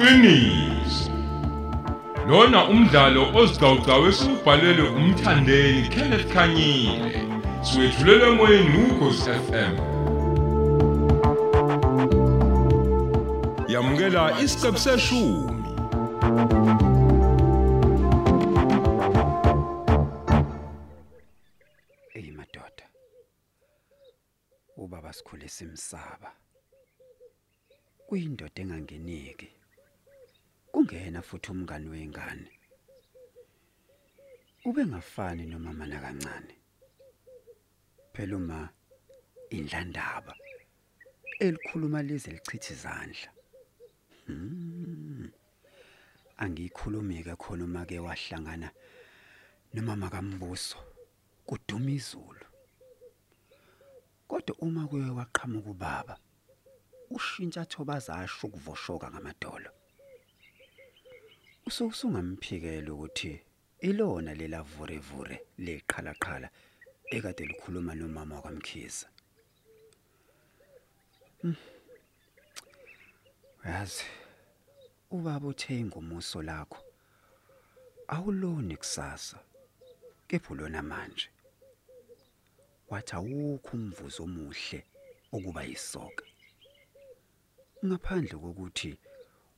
[0.00, 1.12] iqiniso
[2.28, 7.20] lona umdlalo ozicawucawu esubhalelwe umthandeni Kenneth Khanyile
[7.66, 9.74] siwethulela emoyeni ukhosi FM
[13.72, 15.70] yamukela isiqebu seshumi
[22.18, 22.86] Ey madoda.
[24.76, 26.30] Ubaba sikhule simsaba.
[28.08, 29.59] Kuyindoda engangeniki.
[30.72, 32.50] Kungena futhi umngani wengane.
[34.64, 36.54] Ube ngafani nomama nakancane.
[38.12, 38.68] Phela uma
[39.50, 40.34] indlandaba
[41.40, 43.30] elikhuluma lize lichitha izandla.
[44.26, 45.30] Hmm.
[46.38, 48.70] Angiyikhulumi ke khona uma ke wahlangana
[49.74, 50.90] nomama kaMbuso.
[51.50, 52.46] kuduma izulu
[54.28, 56.14] kodwa uma kuye waqhamuka ubaba
[57.16, 59.70] ushintsha thobaza asho ukuvoshoka ngamadolo
[61.70, 63.32] ususungamphikela ukuthi
[63.88, 66.48] ilona lela vure vure leqhala qhala
[67.16, 69.06] ekade likhuluma nomama wakamkhiza
[71.42, 71.56] Hmm.
[73.64, 74.04] yazi
[75.10, 76.80] ubaba uthe ingumuso lakho
[78.14, 79.38] awuloni kusasa
[80.28, 81.28] kepha lona manje.
[82.90, 84.80] Wathi awukho umvuzo omuhle
[85.32, 86.24] ukuba yisoka.
[87.86, 88.90] Ngaphandle kokuthi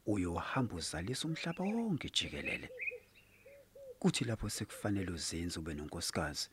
[0.07, 2.69] uyohamba uzalisa umhlaba wonke jikelele.
[3.99, 6.49] Kuthi lapho sekufanele uzenze ube nonkosikazi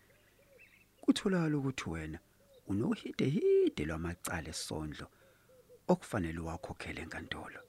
[1.01, 2.19] kutholakala ukuthi wena
[2.67, 5.07] unohide hide lwamacala esondlo
[5.91, 7.61] okufanele wakhokhele enkantolo.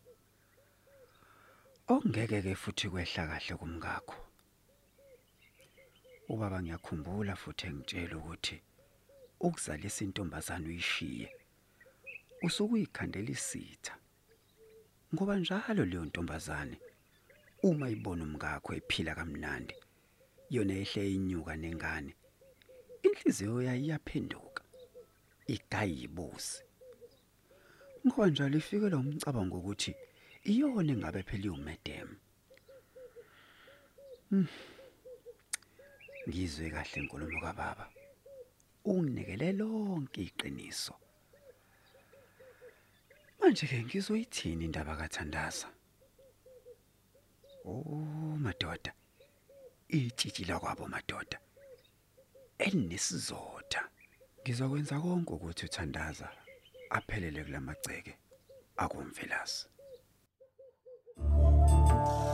[1.88, 4.18] Ongeke ke futhi kwehla kahle kumngakho
[6.32, 8.56] ubaba ngiyakhumbula futhi engitshela ukuthi
[9.46, 11.28] ukuzalisa intombazana uyishiye
[12.46, 13.94] usukuyikhandela isitha.
[15.12, 16.76] Ngoba njalo leyo ntombazane
[17.68, 19.74] uma ibona umngakho ephila kamnandi
[20.54, 22.12] yona ehle inyuka nengane
[23.06, 24.62] inhliziyo yayo iyaphenduka
[25.54, 26.58] igayibusi
[28.06, 29.92] ngoba njalo ifikelwa umcabango ukuthi
[30.50, 32.10] iyona engabe phela iwumedem
[36.28, 37.86] ngizwe kahle inkulumo kababa.
[38.90, 40.94] Unginikele lonke iqiniso.
[43.40, 45.68] Manje ke ngizoyithini indaba kaThandaza?
[47.64, 48.92] Oh madoda.
[49.88, 51.38] Itshitshi lakwabo madoda.
[52.58, 53.82] Elinesizotha
[54.42, 56.28] ngizokwenza konke ukuthi uThandaza
[56.90, 58.14] aphelele kulamagceke
[58.76, 59.66] akumvelasi.
[61.16, 62.29] Hello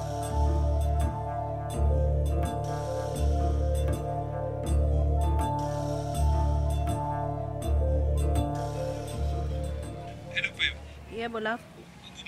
[11.27, 11.65] Yebo lapho.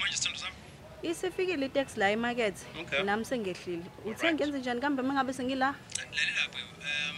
[0.01, 0.55] Manje sithando sami.
[1.03, 2.57] Isifikile itaxi la emarket.
[2.83, 3.03] Okay.
[3.05, 3.85] Nami sengehlile.
[4.05, 4.35] Uthe Alright.
[4.35, 5.75] ngenze njani kambe mangabe sengila?
[5.97, 6.67] Lalela babe.
[6.83, 7.17] Um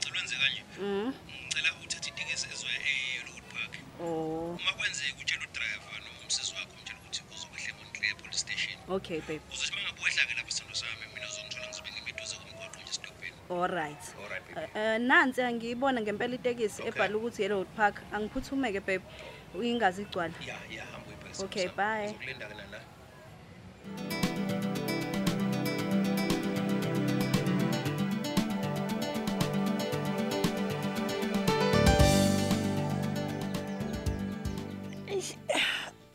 [0.00, 0.62] cela wenze kanje.
[0.80, 1.12] Mhm.
[1.46, 2.78] Ngicela uthathe itikisi ezoya
[3.22, 3.72] eLoad Park.
[4.02, 8.74] Oh, Uma kwenzeka utshela udriver noma umsisi wakho umtshela ukuthi uzokwehla eMontclair police station.
[8.88, 9.42] okay babe.
[9.52, 13.36] Uzothi mangabe wehla ke lapha sithando sami mina uzongithola ngizobe ngimiduze komgwaqo nje esitobheni.
[13.50, 14.02] All right.
[14.22, 14.70] Alright babe.
[14.74, 16.88] Eh nansi angiyibona ngempela itekisi Okay.
[16.90, 18.02] ebhala ukuthi Yellow Park.
[18.12, 19.04] Angiphuthume ke babe.
[19.54, 20.34] Uyingazi igcwala.
[20.46, 21.11] Ya ya hamba uyibheke.
[21.40, 22.06] Okay, bye.
[22.08, 22.78] Uzokulinda ke nana.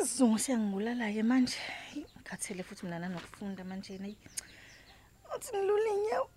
[0.07, 1.57] Sizongo siyangibulala-ke manje.
[1.95, 4.17] Eyi, Ngikhathele futhi mina nanokufunda manje nayi.
[5.35, 6.29] Uthi ngilule inyawo.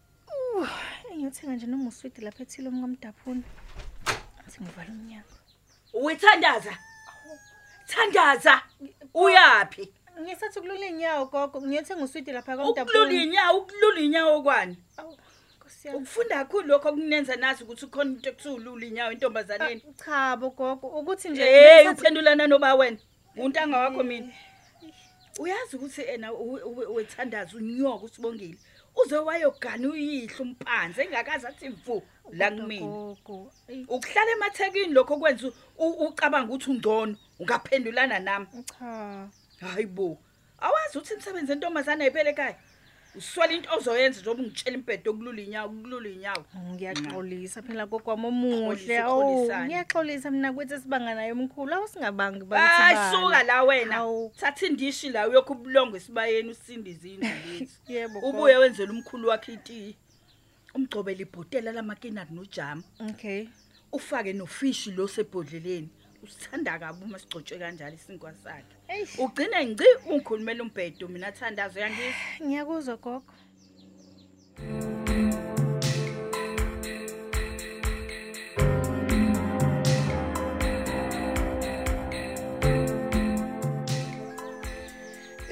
[0.59, 0.69] Uh,
[1.11, 3.45] Engiyothenga nje noma uswidi lapha ethile omkamdaphuni.
[4.47, 5.37] Athi ngivala umnyango.
[5.95, 6.75] Uyithandaza.
[8.01, 8.63] Thandaza.
[9.15, 9.89] Uyapi?
[10.21, 13.23] Ngisathi kulula inyawo gogo, ngiyothenga uswidi lapha Ukulula kamdaphuni.
[13.25, 14.77] inyawo, ukulula inyawo kwani?
[14.97, 15.17] Awu,
[15.57, 15.99] Nkosi yami.
[15.99, 19.83] Ukufunda kakhulu lokho kunenza nazi ukuthi ukhona into ekuthiwa ulula inyawo intombazaneni.
[19.89, 22.99] Ah, Cha bo gogo, ukuthi nje Hey, bengisathi- uphendulana noba wena.
[23.37, 24.29] Untanga wakho mina.
[25.39, 28.59] Uyazi ukuthi ena uwe- uwe- wethandaza unyoka usibongile.
[28.97, 32.03] Uze wayogana uyihlo umpanze engakazi athi mfu
[32.33, 32.87] la Kodwa kumina.
[32.87, 35.49] Gogo, eyi, Ukuhlala emathekini lokho kwenza
[35.79, 38.47] u- ucabanga ukuthi ungcono, ungaphendulana nami.
[38.79, 39.67] cha.
[39.67, 40.19] Hayibo.
[40.59, 42.57] Awazi ukuthi imisebenzi entombazana ayiphele ekhaya.
[43.15, 46.45] Uswala into ozoyenza njengoba ngitshela impede okulula inyawo, ukulula inyawo.
[46.73, 48.77] Ngiyaxolisa phela gokwami omuhle.
[48.77, 49.67] Xolisa, Awu, xolisani.
[49.67, 51.75] ngiyaxolisa mina kwethi sibanga naye umkhulu.
[51.75, 53.17] Awusingabangi bakithi Hayi bani.
[53.17, 53.95] suka la wena.
[53.95, 54.31] Hawu.
[54.37, 57.75] Thatha indishi la uyokho ubulongo esibayeni usinde izindlu lethu.
[57.93, 58.19] Yebo.
[58.21, 59.97] Ubuye wenzela umkhulu wakhe iti.
[60.75, 62.83] Umgcobela ibhotela lamakinati nojam.
[63.11, 63.49] Okay.
[63.93, 65.89] Ufake nofishi lo sebhodleleni.
[66.23, 68.80] usithanda kabi uma sigcotshwe kanjalo isinkwa sakhe Eish.
[69.25, 73.33] Ugcine ngci ungikhulumela umbhedo mina thandazo yangizwa ngiyakuzwa gogo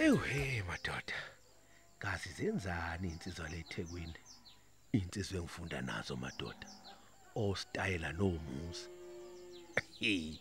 [0.01, 1.19] Ewhe madoda.
[1.99, 4.15] Kazi zenzani insizwa leThekwini?
[4.93, 6.69] Insizwe engifunda nazo madoda.
[7.35, 8.89] Ostayela nomuzi.
[10.01, 10.39] Hey.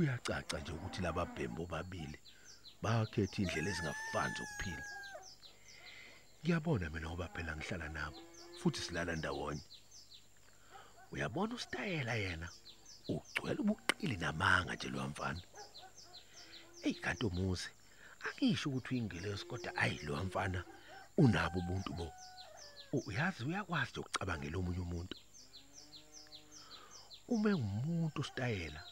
[0.00, 2.18] Kuyacaca nje ukuthi laba bhembo babili
[2.82, 4.84] bakhetha indlela ezingafani zokuphila.
[6.40, 8.20] Ngiyabona mina ngoba phela ngihlala nabo
[8.58, 9.64] futhi silala ndawonye.
[11.12, 12.48] Uyabona ustayela yena
[13.12, 15.42] ugcwele ubuqili namanga nje lo mfana.
[16.86, 17.68] Ey kanti umuzi
[18.26, 20.60] angisho ukuthi uyingilosi kodwa ayi lo mfana
[21.22, 22.06] unabo ubuntu bo
[22.96, 25.16] U- uyazi uyakwazi nje ukucabangela omunye umuntu
[27.28, 28.82] uma ngumuntu stayela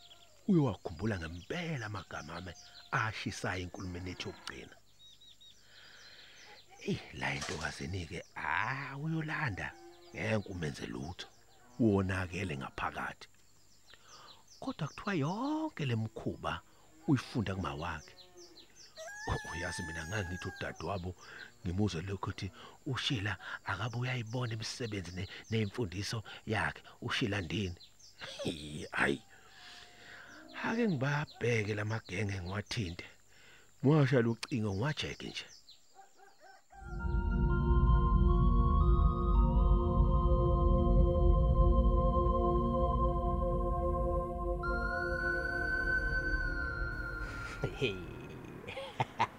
[0.48, 2.52] uyowakhumbula ngempela amagama ame
[3.00, 4.76] ashisayo enkulumeni ethi yokugcina.
[6.90, 9.68] Eh la intokazeni ke ah uyolanda.
[10.14, 11.26] Ngeke umenze lutho.
[11.80, 13.28] Wonakele ngaphakathi.
[14.60, 16.52] Kodwa kuthiwa yonke lemkhuba
[17.08, 18.14] uyifunda kumawakhe.
[19.30, 21.14] Oh, uyazi mina ngangithi udadewabo
[21.62, 22.50] ngimuzwe lokho ukuthi
[22.86, 26.82] ushila akabe uyayibona imisebenzi ne- nemfundiso yakhe.
[27.02, 27.76] Ushila ndini?
[28.92, 29.22] Hayi.
[30.68, 33.06] Ake ngibabheke lamagenge ngiwathinte.
[33.80, 35.46] Ngiwasha lucingo ngiwajeke nje.
[47.60, 47.94] Naso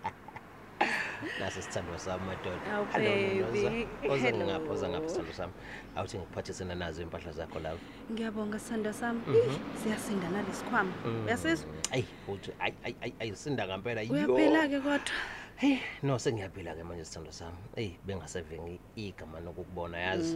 [1.48, 3.40] sithando sami madoda Awu, Hello, baby.
[3.40, 4.14] Nonoza.
[4.14, 4.46] Oze Hello.
[4.46, 5.54] ngapha oza ngapha sithando sami.
[5.96, 7.80] Awuthi ngiphathisena nazo impahla zakho lapho
[8.12, 9.20] ngiyabonga sithando sami.
[9.28, 9.36] Mhm.
[9.36, 10.94] Ih, siyasinda nalesikhwama
[11.26, 11.68] uyasizwa?
[11.92, 14.14] Ayi uthi ayi ayi ayi ayisinda ngempela yo.
[14.14, 15.16] uyaphila-ke kodwa.
[15.56, 17.58] Hey no sengiyaphila-ke manje sithando sami.
[17.76, 20.36] Eyi bengaseve igama nokukubona yazi?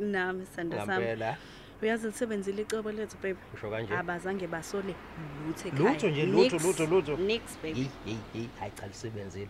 [0.00, 0.86] Nami sithando sami.
[0.86, 1.36] Ngampela.
[1.82, 3.94] Uyazi lisebenzile icebo lethu baby usho kanje?
[3.94, 4.94] Abazange basole
[5.46, 7.16] lutho lutho nje lutho lutho lutho.
[7.16, 9.48] nix baby Hey hey hayi cha lisebenzile.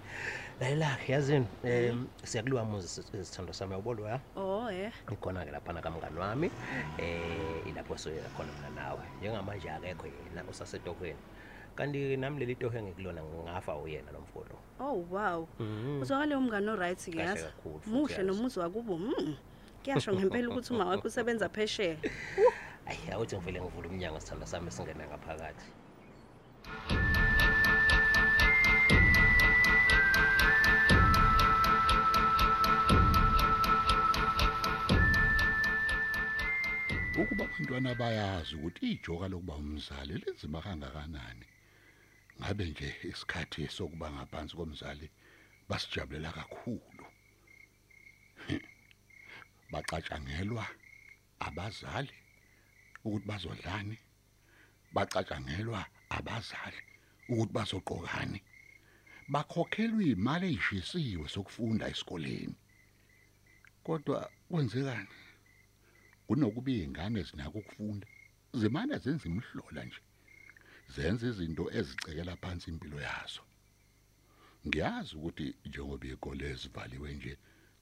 [0.60, 4.20] Layela yazini em siyakuliwa muzi sithando sami yabona ya?
[4.36, 6.50] Oh eh ikhona ke lapha kamngani wami
[6.98, 9.04] eh ilapho soyela khona mina nawe.
[9.20, 11.18] Njengamanje akekho yena usasetohweni
[11.76, 15.48] kanti nami leli tohe ngikulona ngafa uyena nomfolo oh wow.
[15.58, 16.02] Mhm.
[16.02, 17.44] uzwakale umngane oright ke yazi?
[17.86, 19.36] muhle nomuzi wakubo mm.
[19.82, 21.96] Kuyasho ngempela ukuthi uma wakho usebenza phesheya
[22.88, 25.66] ayi awuthi ngivele ngivula umnyango sithanda sami singena ngaphakathi.
[37.20, 41.46] Ukuba abantwana bayazi ukuthi ijoka lokuba umzali lenzima kangakanani
[42.40, 45.06] ngabe nje isikhathi sokuba ngaphansi komzali
[45.68, 46.99] basijabulela kakhulu.
[49.80, 50.66] Baxatshangelwa
[51.40, 52.14] abazali
[53.04, 53.98] ukuthi bazodlani.
[54.94, 55.86] Baxatshangelwa
[56.16, 56.80] abazali
[57.28, 58.40] ukuthi bazoqokani.
[59.32, 62.56] Bakhokhelwa imali eyishisiwe sokufunda esikoleni.
[63.84, 65.14] Kodwa kwenzekani?
[66.26, 68.06] Kunokuba izingane zinako ukufunda?
[68.60, 70.00] Zimana zenza imhlola nje.
[70.94, 73.42] Zenza izinto ezicekela phansi impilo yazo.
[74.66, 77.32] Ngiyazi ukuthi njengoba ikole ezivaliwe nje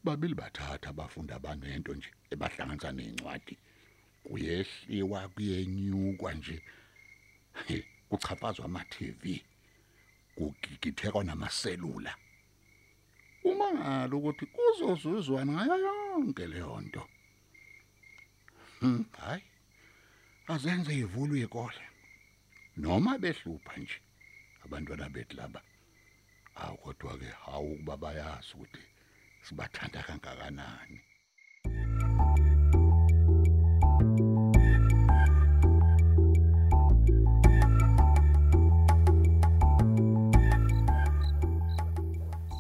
[0.04, 3.54] babili bathatha abafunda abanento nje ebahlanganisa nezincwadi
[4.24, 6.62] kuyehliwa kuyenyukwa nje
[7.66, 9.42] He, kuchaphazwa ama TV
[10.36, 12.12] kugigithekwa namaselula
[13.44, 17.04] uma ngalo ukuthi kuzozuzwana ngayo yonke leyo nto
[18.80, 19.42] Hmm, hayi.
[20.48, 21.84] Azenze ivulu ikole.
[22.76, 23.98] Noma behlupha nje
[24.64, 25.62] abantwana bethu laba.
[26.54, 28.78] Awu kodwa ke hawu kuba bayazi ukuthi
[29.42, 31.00] sibathanda kangakanani.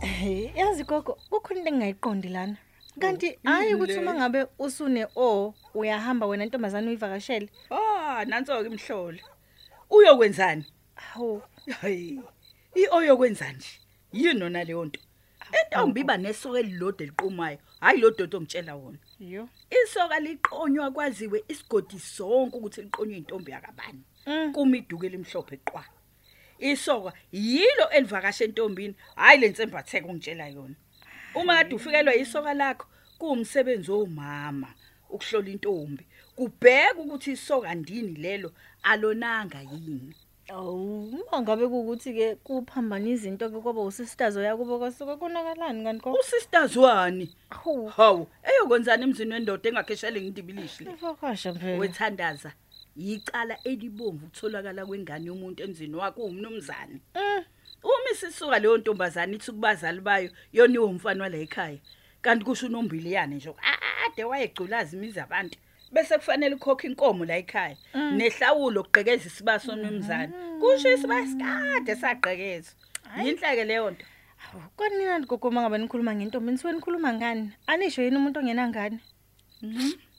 [0.00, 2.56] Hey, yazi gogo kukhona into engingayiqondi lana.
[3.00, 7.48] Kanti hayi ukuthi uma ngabe usune o uyahamba wena ntombazana uyivakashele.
[7.70, 9.18] Ah, nanso ke imhlolo.
[9.90, 10.64] Uyokwenzani?
[10.94, 11.42] Hawu,
[11.80, 12.20] Hayi.
[12.74, 13.68] Ioyokwenzani nje?
[14.12, 15.00] Yini nona leyo nto?
[15.52, 18.98] Entombi iba nesoka elilodwa eliqumayo, hayi lo dodo ngitshela wona.
[19.20, 19.48] yo.
[19.70, 24.02] Isoka liqonywa kwaziwe isigodi sonke ukuthi liqonywe intombi yakabani.
[24.26, 24.52] Mm.
[24.52, 25.84] Kumiduke elimhlophe qwa.
[26.58, 30.74] Isoka yilo elivakasha entombini, hayi lensembatheko ngitshela yona.
[31.34, 32.86] Uma kade ufikelwa isoka lakho,
[33.18, 34.74] kuumsebenzi womama
[35.10, 38.52] ukuhlola intombi kubheka ukuthi isokandini lelo
[38.82, 40.14] alonanga yini
[40.50, 46.12] Awu, uma ngabe kukuthi ke kuphambana izinto ke kwaba usisters yakubo kwasuka konakalani kanti ko?
[46.12, 51.78] usisters wani Hawu, hawu eyokwenzani emzini wendoda engakheshele ngidibilishi le ivakasha phela.
[51.78, 52.52] wethandaza
[52.96, 57.44] yicala elibomvu ukutholakala kwengane yomuntu emzini wakho umnumzane Mm.
[57.84, 61.78] uma isisuka leyo ntombazana ithi kubazali bayo yoniwe umfana wala ekhaya
[62.22, 63.54] kanti kusho unombili yani nje
[64.06, 65.58] ade wayegculaza imizi abantu
[65.92, 67.76] bese kufanele ukhokhe inkomo la ekhaya.
[67.94, 72.72] Nehlawulo kugqekeza isibaso nomzana kusho isibasikade sagqekeza
[73.24, 74.04] yinhleke leyo nto.
[74.36, 77.52] Hawu, Kwanina ngogoma ngabe nikhuluma ngentombi nisuke nikhuluma ngani?
[77.66, 78.98] Anisho yini umuntu ongenangani?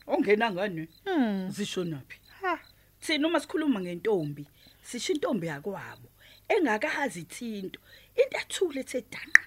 [0.08, 0.88] ongena ngani?
[1.06, 1.50] Hmm.
[1.50, 2.18] zisho naphi?
[2.42, 2.60] Ha.
[3.00, 4.48] thina uma sikhuluma ngentombi
[4.82, 6.10] sisho intombi yakwabo.
[6.50, 7.80] Engakazi ithinto.
[8.16, 9.42] Into athule ethe danqa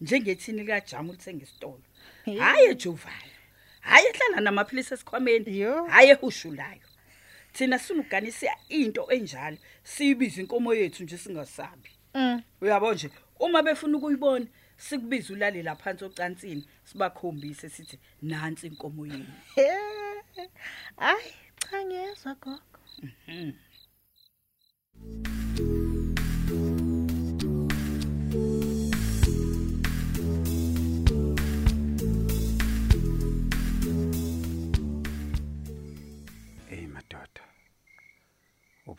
[0.00, 1.82] njengethini kajamu lithenga isitolo
[2.38, 2.66] hayi
[3.84, 5.84] ejovayo hayi ehlala namaphilisi esikhwameni Yo.
[5.86, 6.80] hayi ehushulayo
[7.52, 12.42] thina sinuganisa into enjalo siyibiza inkomo yethu nje singasabi Mm.
[12.60, 13.10] uyabo nje
[13.40, 19.26] uma befuna ukuyibona sikubiza ulalela phansi ocansini sibakhombise sithi nansi inkomo yenu
[20.96, 21.32] Hayi,
[21.70, 22.80] cha ngiyezwa gogo.
[23.28, 23.52] Ey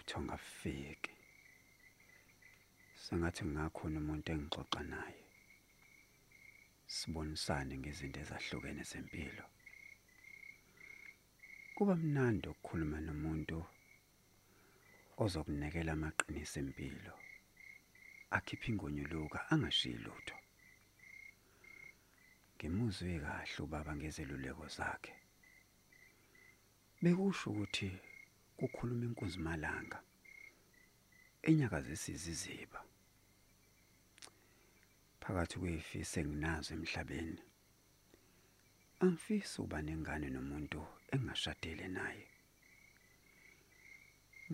[0.05, 1.11] Ubuthonga fiki.
[3.03, 5.23] Sengathi ngakhona umuntu engixoxa naye.
[6.95, 9.45] Sibonisane ngezinto ezahlukene zempilo.
[11.75, 13.57] Kuba mnandi ukukhuluma nomuntu
[15.23, 17.13] ozokunekela amaqiniso empilo.
[18.37, 20.37] Akhipha ingonyuluka angashiyi lutho.
[22.55, 25.13] Ngimuzwe kahle ubaba ngezeluleko zakhe.
[27.01, 27.89] Bekusho ukuthi
[28.57, 29.99] kukhuluma inkunzi malanga
[31.47, 32.79] enyakazisa iziziba.
[35.21, 37.41] Phakathi kwefise enginazo emhlabeni.
[39.03, 40.81] Angifisi uba nengane nomuntu
[41.13, 42.25] engashadile naye.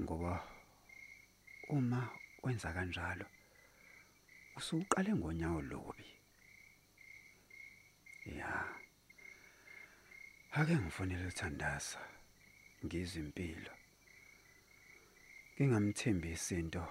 [0.02, 0.34] Ngoba
[1.70, 2.00] uma
[2.44, 3.28] wenza kanjalo
[4.58, 6.08] usuqale ngonyawo lobi.
[8.38, 8.52] Ya.
[10.52, 12.00] Ake ngifonele uthandasa
[12.86, 13.74] ngizwe impilo.
[15.60, 16.84] Ngingamthembisi into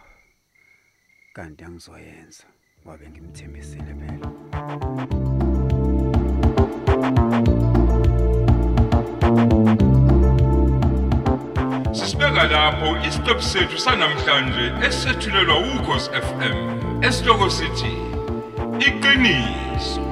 [1.32, 2.44] kanti angizoyenza
[2.82, 4.28] ngoba ngimthembisile phela.
[11.92, 16.56] Sisibeka lapho isiqephu sethu sanamhlanje esethulelwa ukhosi FM.
[17.06, 17.92] Esihloko sithi
[18.86, 20.09] iqiniso